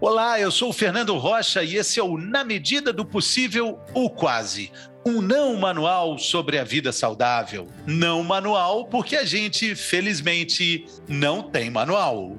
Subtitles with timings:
[0.00, 4.10] Olá, eu sou o Fernando Rocha e esse é o Na Medida do Possível, o
[4.10, 4.72] Quase.
[5.06, 7.68] Um não manual sobre a vida saudável.
[7.86, 12.36] Não manual porque a gente, felizmente, não tem manual.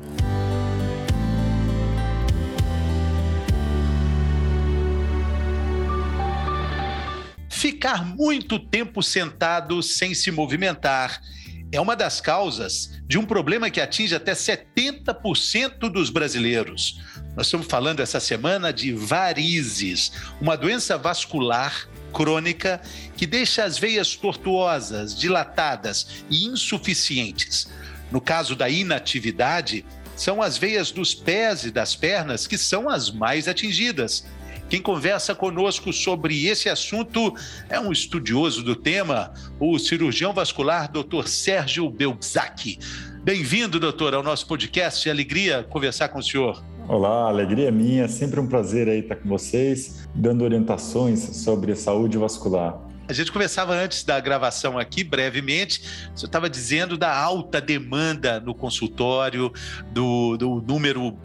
[7.49, 11.21] Ficar muito tempo sentado sem se movimentar
[11.71, 17.01] é uma das causas de um problema que atinge até 70% dos brasileiros.
[17.35, 22.81] Nós estamos falando essa semana de varizes, uma doença vascular crônica
[23.17, 27.67] que deixa as veias tortuosas, dilatadas e insuficientes.
[28.09, 33.11] No caso da inatividade, são as veias dos pés e das pernas que são as
[33.11, 34.25] mais atingidas.
[34.69, 37.35] Quem conversa conosco sobre esse assunto
[37.67, 41.27] é um estudioso do tema, o cirurgião vascular Dr.
[41.27, 42.79] Sérgio Belzac.
[43.23, 45.09] Bem-vindo, doutor, ao nosso podcast.
[45.09, 46.63] Alegria conversar com o senhor.
[46.87, 48.07] Olá, alegria minha.
[48.07, 52.79] Sempre um prazer aí estar com vocês, dando orientações sobre saúde vascular.
[53.07, 55.81] A gente conversava antes da gravação aqui, brevemente.
[56.15, 59.51] Você estava dizendo da alta demanda no consultório,
[59.91, 61.17] do, do número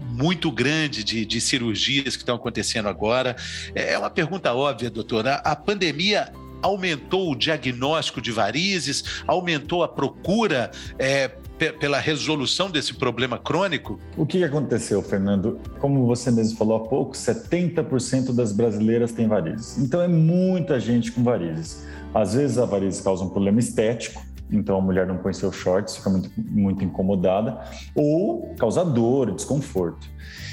[0.00, 3.36] muito grande de, de cirurgias que estão acontecendo agora.
[3.74, 5.34] É, é uma pergunta óbvia, doutora.
[5.36, 11.30] A pandemia aumentou o diagnóstico de varizes, aumentou a procura é,
[11.78, 13.98] pela resolução desse problema crônico?
[14.16, 15.60] O que aconteceu, Fernando?
[15.78, 19.78] Como você mesmo falou há pouco, 70% das brasileiras têm varizes.
[19.78, 21.86] Então é muita gente com varizes.
[22.12, 25.96] Às vezes a varizes causa um problema estético, então a mulher não põe seus shorts,
[25.96, 27.60] fica muito, muito incomodada,
[27.94, 30.08] ou causa dor, desconforto.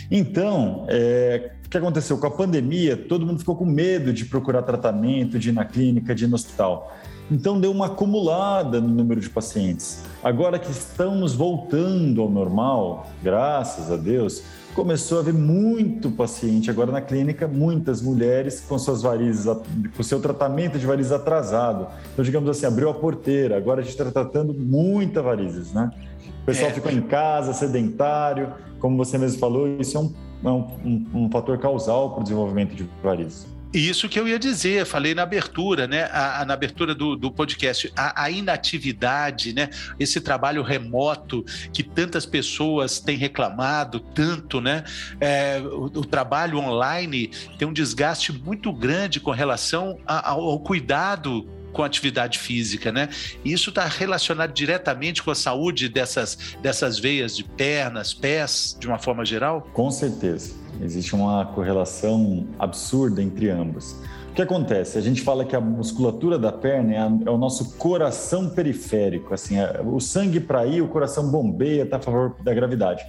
[0.09, 2.17] Então, é, que aconteceu?
[2.17, 6.13] Com a pandemia, todo mundo ficou com medo de procurar tratamento, de ir na clínica,
[6.13, 6.93] de ir no hospital.
[7.31, 10.03] Então, deu uma acumulada no número de pacientes.
[10.21, 14.43] Agora que estamos voltando ao normal, graças a Deus,
[14.75, 19.45] começou a haver muito paciente agora na clínica, muitas mulheres com suas varizes,
[19.95, 21.87] com seu tratamento de varizes atrasado.
[22.11, 25.89] Então, digamos assim, abriu a porteira, agora a gente está tratando muita varizes, né?
[26.41, 26.73] O pessoal é.
[26.73, 30.11] ficou em casa, sedentário, como você mesmo falou, isso é um
[30.49, 33.47] um, um, um fator causal para o desenvolvimento de varizes.
[33.73, 36.03] Isso que eu ia dizer, falei na abertura, né?
[36.11, 39.69] A, a, na abertura do, do podcast, a, a, inatividade, né?
[39.97, 44.83] Esse trabalho remoto que tantas pessoas têm reclamado tanto, né?
[45.21, 51.47] É, o, o, trabalho online tem um desgaste muito grande com relação ao, ao cuidado
[51.71, 53.09] com atividade física, né?
[53.43, 58.87] E isso está relacionado diretamente com a saúde dessas, dessas veias de pernas, pés, de
[58.87, 59.67] uma forma geral?
[59.73, 60.53] Com certeza.
[60.81, 63.95] Existe uma correlação absurda entre ambos.
[64.31, 64.97] O que acontece?
[64.97, 69.33] A gente fala que a musculatura da perna é, a, é o nosso coração periférico.
[69.33, 73.03] Assim, é, o sangue para ir, o coração bombeia, está a favor da gravidade.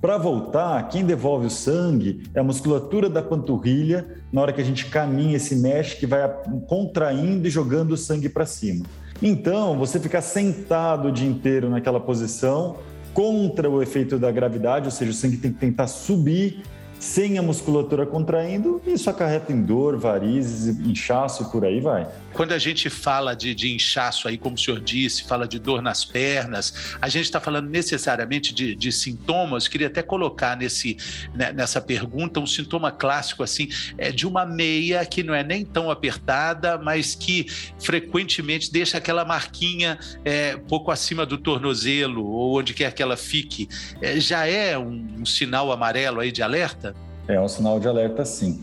[0.00, 4.64] Para voltar, quem devolve o sangue é a musculatura da panturrilha, na hora que a
[4.64, 6.20] gente caminha e se mexe, que vai
[6.68, 8.86] contraindo e jogando o sangue para cima.
[9.20, 12.76] Então, você ficar sentado o dia inteiro naquela posição,
[13.12, 16.62] contra o efeito da gravidade, ou seja, o sangue tem que tentar subir
[17.00, 22.06] sem a musculatura contraindo, isso acarreta em dor, varizes, inchaço e por aí vai.
[22.38, 25.82] Quando a gente fala de, de inchaço aí, como o senhor disse, fala de dor
[25.82, 29.66] nas pernas, a gente está falando necessariamente de, de, sintomas.
[29.66, 30.96] Queria até colocar nesse,
[31.34, 33.68] né, nessa pergunta um sintoma clássico assim,
[33.98, 37.44] é de uma meia que não é nem tão apertada, mas que
[37.80, 43.68] frequentemente deixa aquela marquinha é, pouco acima do tornozelo ou onde quer que ela fique.
[44.00, 46.94] É, já é um, um sinal amarelo aí de alerta?
[47.26, 48.62] É um sinal de alerta, sim.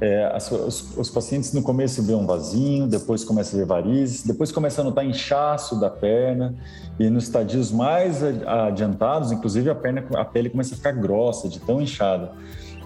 [0.00, 4.22] É, as, os, os, pacientes no começo vê um vasinho, depois começa a ver varizes,
[4.22, 6.54] depois começa a notar inchaço da perna
[6.98, 11.60] e nos estadios mais adiantados, inclusive a perna, a pele começa a ficar grossa de
[11.60, 12.32] tão inchada.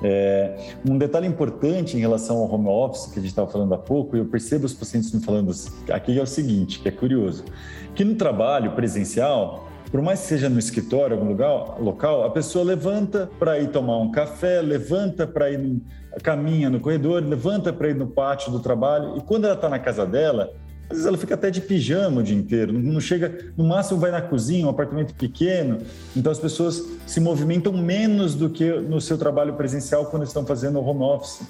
[0.03, 3.79] É, um detalhe importante em relação ao home office que a gente estava falando há
[3.79, 5.53] pouco, e eu percebo os pacientes me falando
[5.91, 7.45] aqui é o seguinte, que é curioso,
[7.95, 12.65] que no trabalho presencial por mais que seja no escritório, algum lugar, local, a pessoa
[12.65, 15.83] levanta para ir tomar um café, levanta para ir,
[16.23, 19.79] caminha no corredor, levanta para ir no pátio do trabalho, e quando ela está na
[19.79, 20.53] casa dela,
[20.85, 24.11] às vezes ela fica até de pijama o dia inteiro, não chega, no máximo vai
[24.11, 25.79] na cozinha, um apartamento pequeno,
[26.17, 30.81] então as pessoas se movimentam menos do que no seu trabalho presencial quando estão fazendo
[30.81, 31.43] home office.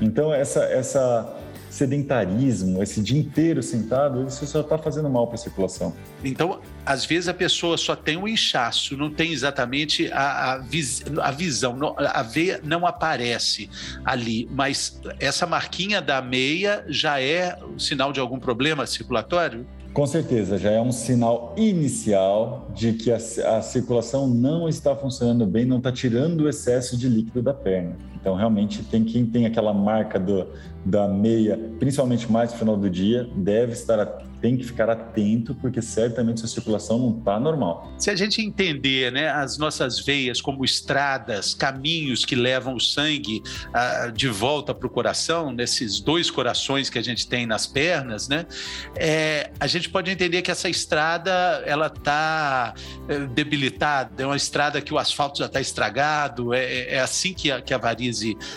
[0.00, 1.36] Então essa, essa
[1.76, 5.92] sedentarismo, esse dia inteiro sentado, isso só está fazendo mal para a circulação.
[6.24, 11.04] Então, às vezes a pessoa só tem um inchaço, não tem exatamente a, a, vis,
[11.20, 13.68] a visão, a veia não aparece
[14.04, 19.66] ali, mas essa marquinha da meia já é sinal de algum problema circulatório?
[19.92, 25.46] Com certeza, já é um sinal inicial de que a, a circulação não está funcionando
[25.46, 27.96] bem, não está tirando o excesso de líquido da perna.
[28.26, 30.48] Então, realmente, tem quem tem aquela marca do,
[30.84, 34.00] da meia, principalmente mais no final do dia, deve estar
[34.40, 37.92] tem que ficar atento, porque certamente sua circulação não está normal.
[37.98, 43.42] Se a gente entender né, as nossas veias como estradas, caminhos que levam o sangue
[43.72, 48.28] ah, de volta para o coração, nesses dois corações que a gente tem nas pernas,
[48.28, 48.46] né,
[48.94, 51.30] é, a gente pode entender que essa estrada
[51.64, 52.74] ela está
[53.08, 57.32] é, debilitada, é uma estrada que o asfalto já está estragado, é, é, é, assim
[57.32, 57.78] que a, que a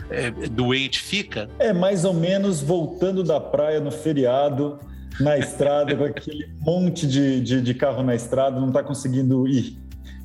[0.09, 1.49] é, doente fica?
[1.59, 4.79] É mais ou menos voltando da praia no feriado,
[5.19, 9.77] na estrada, com aquele monte de, de, de carro na estrada, não está conseguindo ir.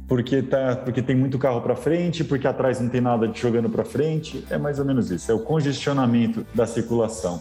[0.06, 3.70] Porque, tá, porque tem muito carro para frente, porque atrás não tem nada de jogando
[3.70, 4.44] para frente.
[4.50, 5.30] É mais ou menos isso.
[5.32, 7.40] É o congestionamento da circulação.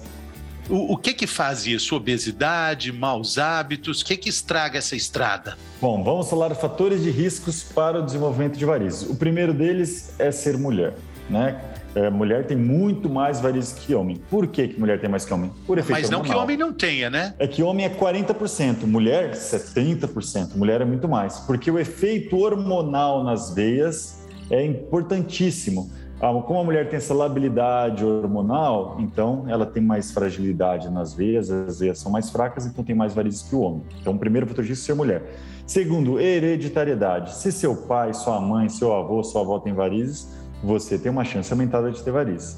[0.70, 1.94] O, o, que que faz isso?
[1.96, 4.02] Obesidade, maus hábitos?
[4.02, 5.58] O que que estraga essa estrada?
[5.82, 9.10] Bom, vamos falar de fatores de riscos para o desenvolvimento de varizes.
[9.10, 10.94] O primeiro deles é ser mulher,
[11.30, 11.60] né?
[11.96, 14.18] É, mulher tem muito mais varizes que homem.
[14.30, 15.52] Por que, que mulher tem mais que homem?
[15.68, 16.38] Por efeito Mas não hormonal.
[16.38, 17.36] que homem não tenha, né?
[17.38, 20.56] É que homem é 40%, mulher 70%.
[20.56, 21.40] Mulher é muito mais.
[21.42, 25.92] Porque o efeito hormonal nas veias é importantíssimo.
[26.20, 31.52] Ah, como a mulher tem essa labilidade hormonal, então ela tem mais fragilidade nas veias,
[31.52, 33.82] as veias são mais fracas, então tem mais varizes que o homem.
[34.00, 35.22] Então, o primeiro fator disso é ser mulher.
[35.68, 37.36] Segundo, hereditariedade.
[37.36, 40.30] Se seu pai, sua mãe, seu avô, sua avó tem varizes,
[40.64, 42.58] você tem uma chance aumentada de ter varizes.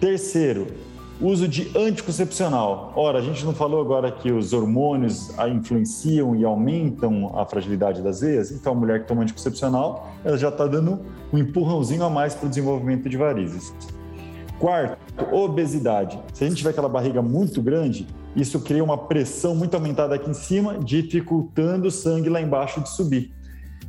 [0.00, 0.66] Terceiro,
[1.20, 2.92] uso de anticoncepcional.
[2.96, 8.20] Ora, a gente não falou agora que os hormônios influenciam e aumentam a fragilidade das
[8.20, 8.50] veias?
[8.50, 11.00] Então, a mulher que toma anticoncepcional, ela já está dando
[11.32, 13.72] um empurrãozinho a mais para o desenvolvimento de varizes.
[14.58, 14.98] Quarto,
[15.34, 16.18] obesidade.
[16.32, 20.30] Se a gente tiver aquela barriga muito grande, isso cria uma pressão muito aumentada aqui
[20.30, 23.35] em cima, dificultando o sangue lá embaixo de subir.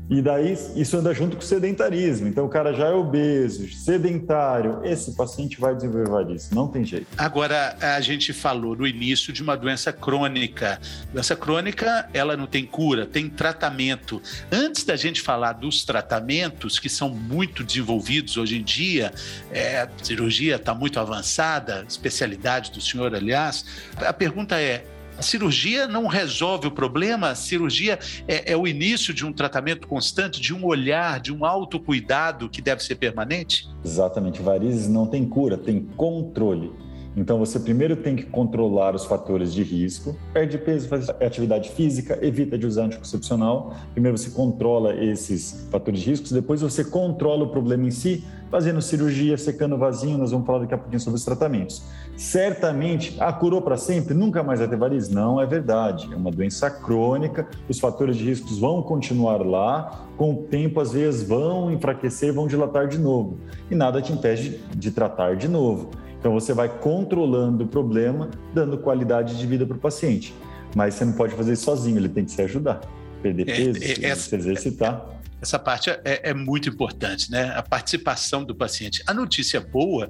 [0.09, 2.27] E daí isso anda junto com o sedentarismo.
[2.27, 7.07] Então o cara já é obeso, sedentário, esse paciente vai desenvolver varizes, não tem jeito.
[7.18, 10.80] Agora a gente falou no início de uma doença crônica.
[11.13, 14.21] Doença crônica, ela não tem cura, tem tratamento.
[14.51, 19.13] Antes da gente falar dos tratamentos que são muito desenvolvidos hoje em dia,
[19.51, 23.65] é, a cirurgia está muito avançada, especialidade do senhor, aliás.
[23.98, 24.86] A pergunta é:
[25.18, 27.98] a cirurgia não resolve o problema, a cirurgia
[28.28, 32.62] é, é, o início de um tratamento constante, de um olhar, de um autocuidado que
[32.62, 33.68] deve ser permanente?
[33.84, 34.42] Exatamente.
[34.42, 36.72] Varizes não tem cura, tem controle.
[37.16, 42.20] Então você primeiro tem que controlar os fatores de risco, perde peso, faz atividade física,
[42.22, 43.75] evita de usar anticoncepcional.
[43.94, 48.80] Primeiro você controla esses fatores de risco, depois você controla o problema em si, fazendo
[48.84, 51.81] cirurgia, secando o vasinho, nós vamos falar daqui a pouquinho sobre os tratamentos.
[52.18, 55.08] Certamente, ah, curou para sempre, nunca mais vai ter varizes?
[55.08, 60.34] Não é verdade, é uma doença crônica, os fatores de riscos vão continuar lá, com
[60.34, 63.38] o tempo as veias vão enfraquecer, vão dilatar de novo,
[63.69, 65.92] e nada te impede de tratar de novo.
[66.19, 70.34] Então você vai controlando o problema, dando qualidade de vida para o paciente.
[70.75, 72.81] Mas você não pode fazer isso sozinho, ele tem que se ajudar,
[73.22, 75.17] perder é, peso, é, é, se exercitar.
[75.42, 77.54] Essa parte é, é, muito importante, né?
[77.56, 79.04] A participação do paciente.
[79.06, 80.10] A notícia boa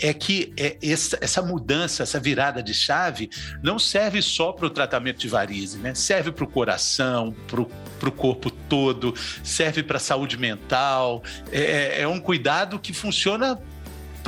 [0.00, 3.28] é que é essa, essa, mudança, essa virada de chave,
[3.62, 5.94] não serve só para o tratamento de varize, né?
[5.94, 11.22] Serve para o coração, para o corpo todo, serve para a saúde mental.
[11.50, 13.58] É, é um cuidado que funciona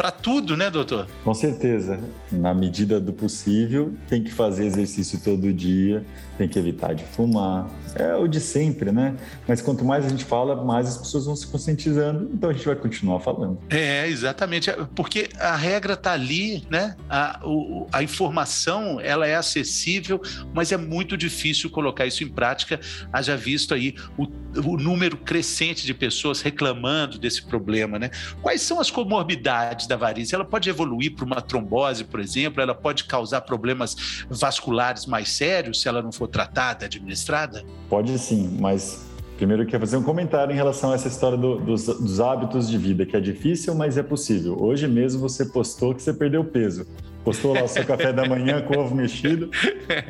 [0.00, 1.06] para tudo, né, doutor?
[1.22, 2.00] Com certeza.
[2.32, 6.02] Na medida do possível, tem que fazer exercício todo dia,
[6.38, 7.68] tem que evitar de fumar.
[7.94, 9.14] É o de sempre, né?
[9.46, 12.64] Mas quanto mais a gente fala, mais as pessoas vão se conscientizando, então a gente
[12.64, 13.58] vai continuar falando.
[13.68, 14.70] É, exatamente.
[14.94, 16.96] Porque a regra está ali, né?
[17.06, 20.18] A, o, a informação, ela é acessível,
[20.54, 22.80] mas é muito difícil colocar isso em prática.
[23.12, 24.24] Haja visto aí o,
[24.64, 28.10] o número crescente de pessoas reclamando desse problema, né?
[28.40, 30.34] Quais são as comorbidades da varize?
[30.34, 32.62] Ela pode evoluir para uma trombose, por exemplo?
[32.62, 37.64] Ela pode causar problemas vasculares mais sérios se ela não for tratada, administrada?
[37.88, 39.06] Pode sim, mas
[39.36, 42.68] primeiro eu quero fazer um comentário em relação a essa história do, dos, dos, hábitos
[42.68, 44.56] de vida, que é difícil, mas é possível.
[44.60, 46.86] Hoje mesmo você postou que você perdeu peso.
[47.24, 49.50] Postou lá o seu café da manhã com ovo mexido.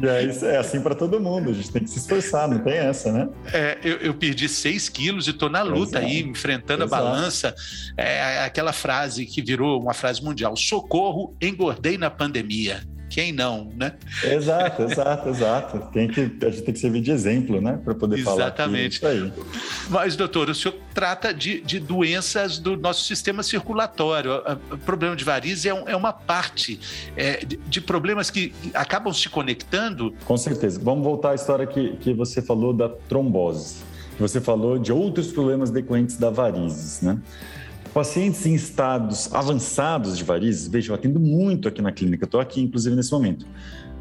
[0.00, 1.50] E aí é assim para todo mundo.
[1.50, 3.28] A gente tem que se esforçar, não tem essa, né?
[3.52, 6.06] É, eu, eu, perdi 6 quilos e estou na luta Exato.
[6.06, 7.02] aí, enfrentando Exato.
[7.02, 7.54] a balança.
[7.96, 12.82] É aquela frase que virou uma frase mundial: socorro, engordei na pandemia.
[13.10, 13.94] Quem não, né?
[14.22, 15.92] Exato, exato, exato.
[15.92, 17.78] Tem que, a gente tem que servir de exemplo, né?
[17.84, 19.00] Para poder Exatamente.
[19.00, 19.14] falar.
[19.14, 19.46] Exatamente.
[19.90, 24.30] Mas, doutor, o senhor trata de, de doenças do nosso sistema circulatório.
[24.70, 26.78] O problema de varizes é, um, é uma parte
[27.16, 30.14] é, de, de, problemas que acabam se conectando.
[30.24, 30.80] Com certeza.
[30.80, 33.78] Vamos voltar à história que, que você falou da trombose.
[34.20, 37.18] Você falou de outros problemas decorrentes da varizes, né?
[37.92, 42.60] Pacientes em estados avançados de varizes, veja, eu atendo muito aqui na clínica, estou aqui
[42.60, 43.44] inclusive nesse momento.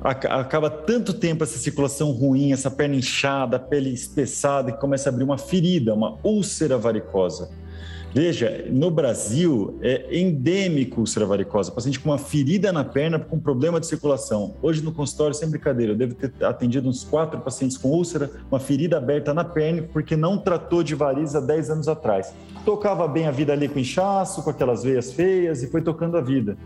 [0.02, 5.12] Acaba tanto tempo essa circulação ruim, essa perna inchada, a pele espessada, que começa a
[5.12, 7.50] abrir uma ferida, uma úlcera varicosa.
[8.12, 13.80] Veja, no Brasil é endêmico úlcera varicosa, paciente com uma ferida na perna com problema
[13.80, 14.56] de circulação.
[14.64, 18.60] Hoje no consultório, sem brincadeira, eu devo ter atendido uns quatro pacientes com úlcera, uma
[18.60, 22.34] ferida aberta na perna, porque não tratou de varizes há 10 anos atrás.
[22.66, 26.22] Tocava bem a vida ali com inchaço, com aquelas veias feias e foi tocando a
[26.22, 26.58] vida.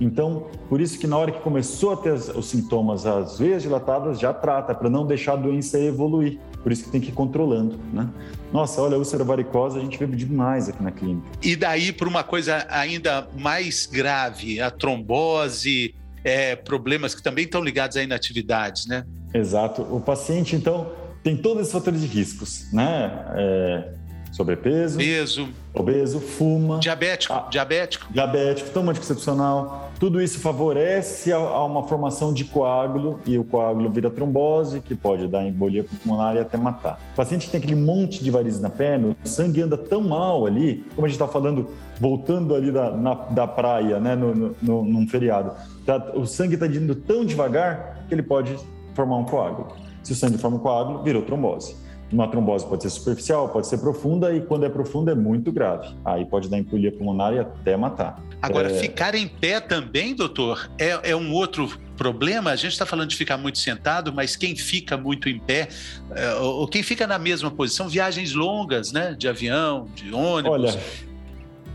[0.00, 4.20] Então, por isso que na hora que começou a ter os sintomas, as veias dilatadas,
[4.20, 6.38] já trata, para não deixar a doença evoluir.
[6.62, 8.08] Por isso que tem que ir controlando, né?
[8.52, 11.26] Nossa, olha, a úlcera varicosa a gente vê demais aqui na clínica.
[11.42, 17.62] E daí para uma coisa ainda mais grave, a trombose, é, problemas que também estão
[17.62, 19.04] ligados a inatividades, né?
[19.34, 19.82] Exato.
[19.82, 20.92] O paciente, então,
[21.22, 23.10] tem todos esses fatores de riscos, né?
[23.34, 23.94] É,
[24.32, 29.92] sobrepeso, peso, obeso, fuma, diabético, ah, diabético, diabético, toma anticoncepcional.
[30.00, 34.94] Tudo isso favorece a, a, uma formação de coágulo e o coágulo vira trombose, que
[34.94, 36.98] pode dar embolia pulmonar e até matar.
[37.12, 40.46] O paciente que tem aquele monte de varizes na perna, o sangue anda tão mal
[40.46, 41.68] ali, como a gente está falando,
[42.00, 45.52] voltando ali da, na, da praia, né, no, no, num feriado,
[45.84, 48.56] tá, o sangue está indo tão devagar que ele pode
[48.94, 49.76] formar um coágulo.
[50.02, 51.76] Se o sangue forma um coágulo, virou trombose.
[52.12, 55.88] Uma trombose pode ser superficial, pode ser profunda e quando é profunda é muito grave.
[56.04, 58.22] Aí pode dar embolia pulmonar e até matar.
[58.42, 58.74] Agora, é...
[58.74, 62.50] ficar em pé também, doutor, é, é um outro problema.
[62.50, 65.68] A gente está falando de ficar muito sentado, mas quem fica muito em pé,
[66.14, 69.14] é, ou quem fica na mesma posição, viagens longas, né?
[69.16, 70.52] De avião, de ônibus.
[70.52, 70.80] Olha,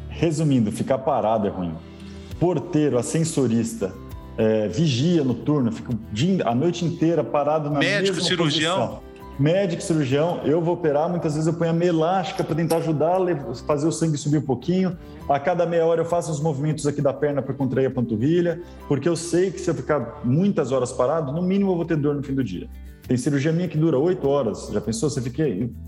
[0.09, 1.73] resumindo, ficar parado é ruim.
[2.39, 3.91] Porteiro, ascensorista,
[4.37, 5.97] é, vigia noturno, fica
[6.45, 8.77] a noite inteira parado na Médico, mesma cirurgião.
[8.77, 9.06] Posição
[9.39, 13.17] médico, cirurgião, eu vou operar, muitas vezes eu ponho a meia elástica para tentar ajudar
[13.17, 14.97] a fazer o sangue subir um pouquinho.
[15.29, 18.61] A cada meia hora eu faço os movimentos aqui da perna para contrair a panturrilha,
[18.87, 21.97] porque eu sei que se eu ficar muitas horas parado, no mínimo eu vou ter
[21.97, 22.67] dor no fim do dia.
[23.07, 24.69] Tem cirurgia minha que dura oito horas.
[24.71, 25.09] Já pensou?
[25.09, 25.43] Você fica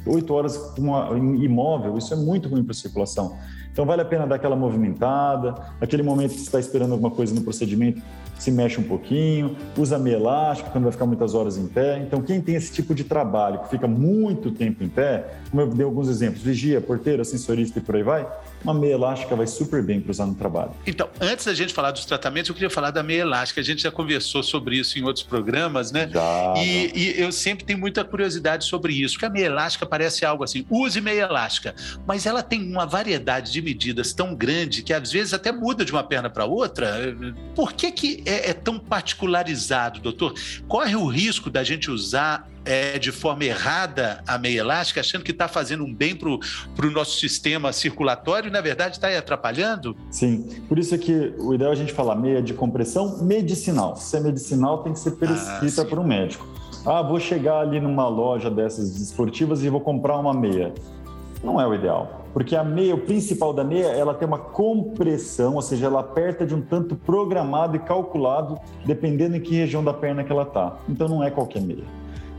[0.06, 3.36] oito horas imóvel, isso é muito ruim para a circulação.
[3.72, 7.34] Então vale a pena dar aquela movimentada, aquele momento que você está esperando alguma coisa
[7.34, 8.02] no procedimento,
[8.40, 12.00] se mexe um pouquinho, usa meia elástica quando vai ficar muitas horas em pé.
[12.00, 15.68] Então, quem tem esse tipo de trabalho, que fica muito tempo em pé, como eu
[15.68, 18.26] dei alguns exemplos, vigia, porteiro, ascensorista e por aí vai,
[18.64, 20.72] uma meia elástica vai super bem para usar no trabalho.
[20.88, 23.60] Então, antes da gente falar dos tratamentos, eu queria falar da meia elástica.
[23.60, 26.10] A gente já conversou sobre isso em outros programas, né?
[26.12, 26.54] Já.
[26.58, 30.46] E, e eu sempre tenho muita curiosidade sobre isso, porque a meia elástica parece algo
[30.46, 31.76] assim, use meia elástica,
[32.08, 35.92] mas ela tem uma variedade de medidas tão grande que às vezes até muda de
[35.92, 37.16] uma perna para outra.
[37.56, 40.34] Por que que é, é, tão particularizado, doutor?
[40.68, 45.32] Corre o risco da gente usar é, de forma errada a meia elástica, achando que
[45.32, 49.96] está fazendo um bem para o nosso sistema circulatório e, na verdade, está atrapalhando?
[50.12, 53.96] Sim, por isso é que o ideal é a gente falar meia de compressão medicinal.
[53.96, 56.48] Se é medicinal, tem que ser prescrita ah, por um médico.
[56.86, 60.74] Ah, vou chegar ali numa loja dessas esportivas e vou comprar uma meia.
[61.44, 65.56] Não é o ideal porque a meia, o principal da meia, ela tem uma compressão,
[65.56, 69.94] ou seja, ela aperta de um tanto programado e calculado, dependendo em que região da
[69.94, 70.78] perna que ela está.
[70.88, 71.84] Então não é qualquer meia.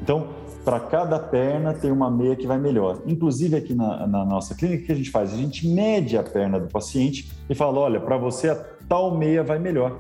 [0.03, 0.29] Então,
[0.65, 2.99] para cada perna tem uma meia que vai melhor.
[3.07, 5.33] Inclusive aqui na, na, nossa clínica, o que a gente faz?
[5.33, 8.55] A gente mede a perna do paciente e fala, olha, para você a
[8.89, 9.99] tal meia vai melhor.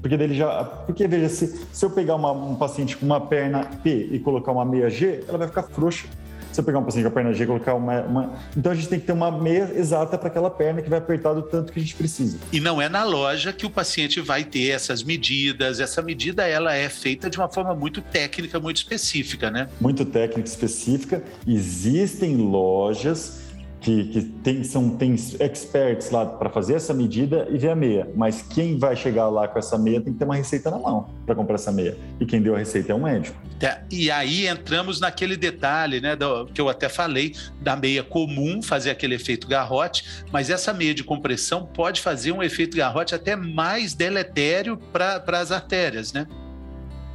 [0.00, 3.64] Porque dele já, porque veja, se, se eu pegar uma, um paciente com uma perna
[3.82, 6.08] P e colocar uma meia G, ela vai ficar frouxa.
[6.52, 8.74] Se eu pegar um paciente com a perna G e colocar uma, uma, Então a
[8.74, 11.72] gente tem que ter uma meia exata para aquela perna que vai apertar do tanto
[11.72, 12.38] que a gente precisa.
[12.52, 15.80] E não é na loja que o paciente vai ter essas medidas.
[15.80, 19.68] Essa medida ela é feita de uma forma muito técnica, muito específica, né?
[19.80, 21.22] Muito técnica, específica.
[21.46, 23.41] Existem lojas
[23.82, 28.08] que, que tem, são, tem experts lá para fazer essa medida e ver a meia.
[28.14, 31.10] Mas quem vai chegar lá com essa meia tem que ter uma receita na mão
[31.26, 31.98] para comprar essa meia.
[32.20, 33.36] E quem deu a receita é um médico.
[33.60, 38.62] É, e aí entramos naquele detalhe, né, do, que eu até falei, da meia comum
[38.62, 43.34] fazer aquele efeito garrote, mas essa meia de compressão pode fazer um efeito garrote até
[43.36, 46.26] mais deletério para as artérias, né?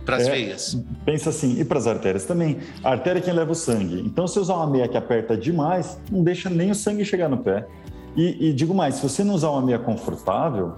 [0.07, 0.81] Para as é, veias.
[1.05, 2.59] Pensa assim, e para as artérias também.
[2.81, 4.01] A artéria é quem leva o sangue.
[4.05, 7.39] Então, se usar uma meia que aperta demais, não deixa nem o sangue chegar no
[7.39, 7.67] pé.
[8.15, 10.75] E, e digo mais, se você não usar uma meia confortável,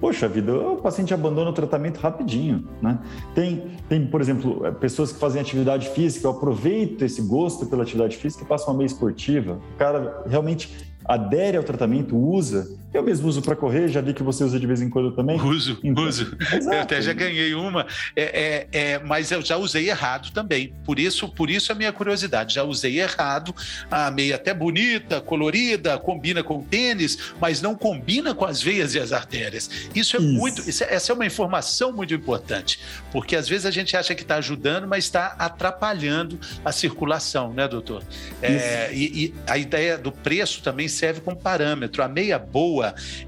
[0.00, 3.00] poxa vida, o paciente abandona o tratamento rapidinho, né?
[3.34, 8.16] Tem, tem, por exemplo, eh, pessoas que fazem atividade física, aproveita esse gosto pela atividade
[8.16, 9.58] física e passa uma meia esportiva.
[9.74, 10.72] O cara realmente
[11.04, 12.68] adere ao tratamento, usa.
[12.92, 15.38] Eu mesmo uso para correr, já vi que você usa de vez em quando também.
[15.40, 16.34] Uso, então, uso.
[16.40, 16.74] Exato.
[16.74, 20.72] Eu até já ganhei uma, é, é, é, mas eu já usei errado também.
[20.84, 22.54] Por isso, por isso a minha curiosidade.
[22.54, 23.54] Já usei errado,
[23.90, 28.98] a meia até bonita, colorida, combina com tênis, mas não combina com as veias e
[28.98, 29.68] as artérias.
[29.94, 30.32] Isso é isso.
[30.32, 30.68] muito.
[30.68, 32.80] Isso é, essa é uma informação muito importante,
[33.12, 37.68] porque às vezes a gente acha que está ajudando, mas está atrapalhando a circulação, né,
[37.68, 38.02] doutor?
[38.40, 42.02] É, e, e a ideia do preço também serve como parâmetro.
[42.02, 42.77] A meia boa,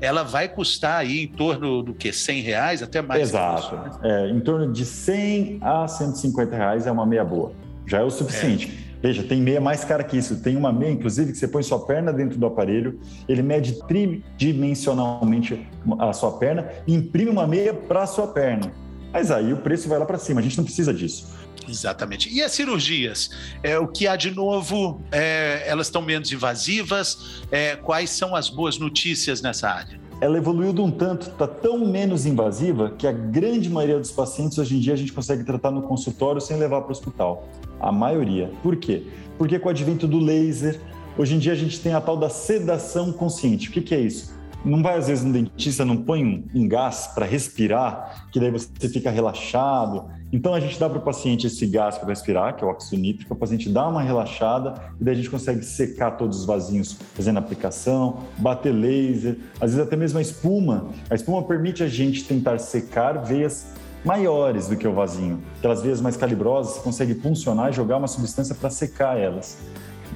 [0.00, 3.22] ela vai custar aí em torno do que 100 reais até mais.
[3.22, 3.74] Exato.
[3.74, 3.90] Isso, né?
[4.02, 7.52] é, em torno de 100 a 150 reais é uma meia boa.
[7.86, 8.72] Já é o suficiente.
[8.86, 8.90] É.
[9.02, 10.40] Veja, tem meia mais cara que isso.
[10.40, 15.66] Tem uma meia, inclusive, que você põe sua perna dentro do aparelho, ele mede tridimensionalmente
[15.98, 18.70] a sua perna e imprime uma meia para a sua perna.
[19.12, 21.39] Mas aí o preço vai lá para cima, a gente não precisa disso.
[21.68, 22.32] Exatamente.
[22.32, 23.30] E as cirurgias?
[23.62, 25.00] É, o que há de novo?
[25.12, 27.42] É, elas estão menos invasivas?
[27.50, 30.00] É, quais são as boas notícias nessa área?
[30.20, 34.58] Ela evoluiu de um tanto, está tão menos invasiva que a grande maioria dos pacientes
[34.58, 37.48] hoje em dia a gente consegue tratar no consultório sem levar para o hospital.
[37.80, 38.50] A maioria.
[38.62, 39.06] Por quê?
[39.38, 40.78] Porque com o advento do laser,
[41.16, 43.70] hoje em dia a gente tem a tal da sedação consciente.
[43.70, 44.38] O que, que é isso?
[44.62, 48.50] Não vai, às vezes, no dentista, não põe um, um gás para respirar, que daí
[48.50, 50.10] você fica relaxado.
[50.32, 53.02] Então, a gente dá para o paciente esse gás para respirar, que é o óxido
[53.02, 56.92] nítrico, o paciente dá uma relaxada e daí a gente consegue secar todos os vasinhos
[57.14, 60.88] fazendo aplicação, bater laser, às vezes até mesmo a espuma.
[61.08, 63.66] A espuma permite a gente tentar secar veias
[64.04, 65.40] maiores do que o vasinho.
[65.58, 69.58] Aquelas veias mais calibrosas, você consegue funcionar e jogar uma substância para secar elas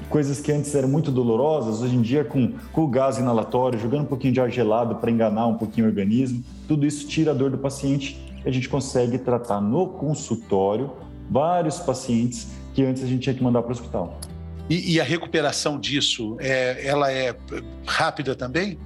[0.09, 4.03] coisas que antes eram muito dolorosas, hoje em dia com, com o gás inalatório, jogando
[4.03, 7.35] um pouquinho de ar gelado para enganar um pouquinho o organismo, tudo isso tira a
[7.35, 10.91] dor do paciente a gente consegue tratar no consultório
[11.31, 14.19] vários pacientes que antes a gente tinha que mandar para o hospital.
[14.69, 17.37] E, e, a recuperação disso, é, ela é
[17.87, 18.79] rápida também?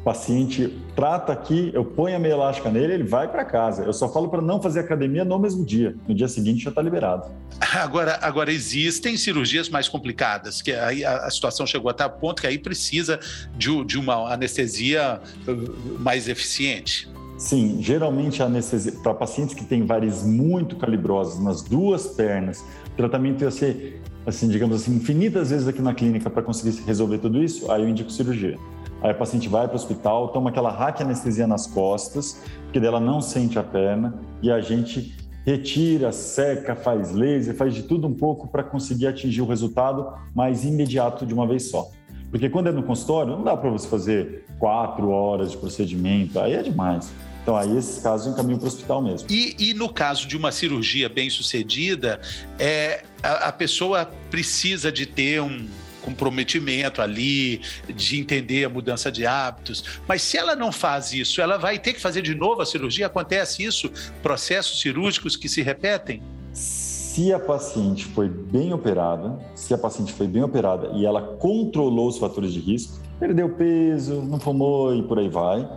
[0.00, 3.84] O paciente trata aqui, eu ponho a meia elástica nele, ele vai para casa.
[3.84, 5.94] Eu só falo para não fazer academia no mesmo dia.
[6.08, 7.30] No dia seguinte já está liberado.
[7.74, 12.40] Agora, agora existem cirurgias mais complicadas, que aí a, a situação chegou até o ponto
[12.40, 13.20] que aí precisa
[13.56, 17.06] de, de uma anestesia uh, mais eficiente.
[17.40, 23.42] Sim, geralmente anestesia para pacientes que têm varizes muito calibrosas nas duas pernas, o tratamento
[23.42, 27.72] ia ser, assim, digamos assim, infinitas vezes aqui na clínica para conseguir resolver tudo isso,
[27.72, 28.58] aí eu indico cirurgia.
[29.00, 32.42] Aí a paciente vai para o hospital, toma aquela raque anestesia nas costas,
[32.74, 37.84] que dela não sente a perna, e a gente retira, seca, faz laser, faz de
[37.84, 41.88] tudo um pouco para conseguir atingir o resultado mais imediato de uma vez só.
[42.30, 46.52] Porque quando é no consultório, não dá para você fazer quatro horas de procedimento, aí
[46.52, 47.10] é demais.
[47.42, 49.28] Então, aí, esses casos encaminham para o hospital mesmo.
[49.30, 52.20] E, e, no caso de uma cirurgia bem sucedida,
[52.58, 55.66] é, a, a pessoa precisa de ter um,
[56.00, 57.60] comprometimento ali,
[57.94, 59.84] de entender a mudança de hábitos.
[60.08, 63.06] Mas se ela não faz isso, ela vai ter que fazer de novo a cirurgia?
[63.06, 63.90] Acontece isso?
[64.22, 66.22] Processos cirúrgicos que se repetem?
[66.52, 72.08] Se a paciente foi bem operada, se a paciente foi bem operada e ela controlou
[72.08, 75.68] os fatores de risco, perdeu peso, não fumou e por aí vai,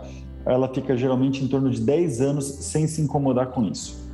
[0.46, 4.04] ela fica geralmente em torno de 10 anos sem se incomodar com isso.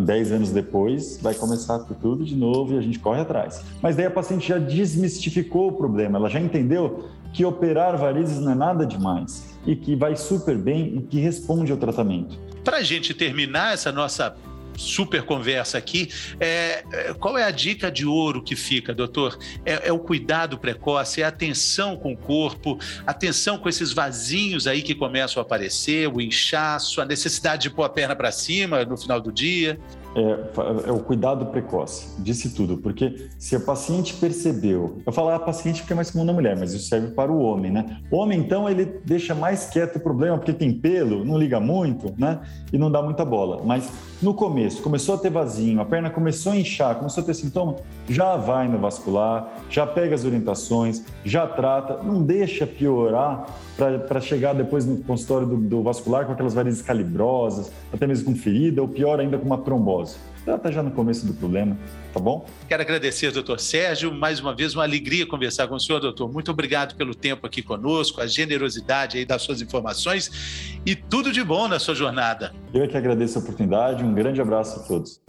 [0.00, 3.62] 10 anos depois, vai começar tudo de novo e a gente corre atrás.
[3.80, 8.52] Mas daí a paciente já desmistificou o problema, ela já entendeu que operar varizes não
[8.52, 12.38] é nada demais e que vai super bem e que responde ao tratamento.
[12.64, 14.34] Para a gente terminar essa nossa
[14.76, 16.08] super conversa aqui.
[16.38, 19.38] É, é, qual é a dica de ouro que fica, doutor?
[19.64, 24.66] É, é, o cuidado precoce, é a atenção com o corpo, atenção com esses vasinhos
[24.66, 28.84] aí que começam a aparecer, o inchaço, a necessidade de pôr a perna para cima
[28.84, 29.78] no final do dia
[30.16, 35.38] é, é, o cuidado precoce, disse tudo, porque se a paciente percebeu, eu falo a
[35.38, 38.00] paciente porque é mais comum na mulher, mas isso serve para o homem, né?
[38.10, 42.14] O homem, então, ele deixa mais quieto o problema, porque tem pelo, não liga muito,
[42.16, 42.40] né?
[42.72, 43.62] E não dá muita bola.
[43.62, 47.34] Mas no começo, começou a ter vasinho, a perna começou a inchar, começou a ter
[47.34, 47.76] sintoma,
[48.08, 54.54] já vai no vascular, já pega as orientações, já trata, não deixa piorar para chegar
[54.54, 58.88] depois no consultório do, do, vascular com aquelas varizes calibrosas, até mesmo com ferida, ou
[58.88, 60.16] pior ainda com uma trombose.
[60.54, 61.76] Está já no começo do problema,
[62.14, 62.46] tá bom?
[62.68, 66.32] Quero agradecer, doutor Sérgio, mais uma vez uma alegria conversar com o senhor, doutor.
[66.32, 71.42] Muito obrigado pelo tempo aqui conosco, a generosidade aí das suas informações e tudo de
[71.42, 72.54] bom na sua jornada.
[72.72, 75.20] Eu é que agradeço a oportunidade, um grande abraço a todos.